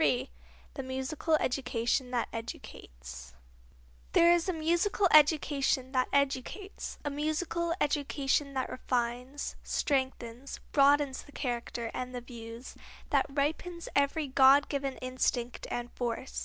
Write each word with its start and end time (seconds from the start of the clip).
III 0.00 0.30
The 0.72 0.82
Musical 0.82 1.34
Education 1.34 2.12
That 2.12 2.26
Educates 2.32 3.34
There 4.14 4.32
is 4.32 4.48
a 4.48 4.54
musical 4.54 5.06
education 5.12 5.92
that 5.92 6.08
educates, 6.14 6.96
a 7.04 7.10
musical 7.10 7.74
education 7.78 8.54
that 8.54 8.70
refines, 8.70 9.54
strengthens, 9.62 10.60
broadens 10.72 11.24
the 11.24 11.32
character 11.32 11.90
and 11.92 12.14
the 12.14 12.22
views, 12.22 12.74
that 13.10 13.26
ripens 13.28 13.86
every 13.94 14.28
God 14.28 14.70
given 14.70 14.96
instinct 15.02 15.66
and 15.70 15.92
force. 15.92 16.40